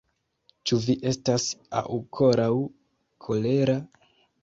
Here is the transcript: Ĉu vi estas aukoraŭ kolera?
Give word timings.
Ĉu 0.69 0.79
vi 0.85 0.95
estas 1.11 1.45
aukoraŭ 1.83 2.51
kolera? 3.29 3.81